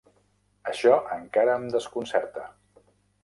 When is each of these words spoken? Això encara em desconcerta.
Això 0.71 0.93
encara 1.17 1.57
em 1.57 1.69
desconcerta. 1.75 2.47